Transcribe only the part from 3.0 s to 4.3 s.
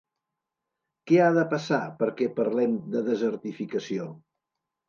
desertificació?